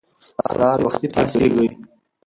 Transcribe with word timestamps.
سهار 0.49 0.77
وختي 0.85 1.07
پاڅیږئ. 1.13 1.67